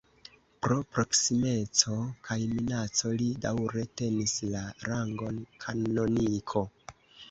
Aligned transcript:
Pro 0.61 0.77
proksimeco 0.95 1.99
kaj 2.29 2.39
minaco 2.55 3.13
li 3.21 3.29
daŭre 3.47 3.87
tenis 4.03 4.37
la 4.57 4.67
rangon 4.91 5.43
kanoniko. 5.65 6.71